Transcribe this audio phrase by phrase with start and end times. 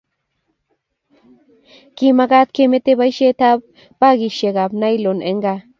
[1.95, 3.59] Kimakat kemete baisiet ab
[4.01, 5.59] bagisiek abnailon eng kaa.